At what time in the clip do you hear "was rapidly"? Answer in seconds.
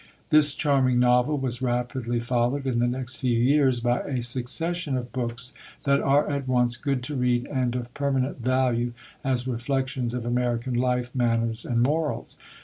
1.37-2.19